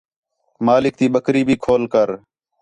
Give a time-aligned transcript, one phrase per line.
[0.65, 2.07] مالک تی بکری بھی کھول کر